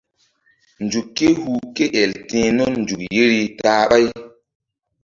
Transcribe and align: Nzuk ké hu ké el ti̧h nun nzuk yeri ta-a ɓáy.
Nzuk 0.83 1.07
ké 1.15 1.27
hu 1.41 1.51
ké 1.75 1.85
el 2.01 2.11
ti̧h 2.29 2.49
nun 2.55 2.73
nzuk 2.81 3.01
yeri 3.15 3.41
ta-a 3.61 3.83
ɓáy. 3.89 4.05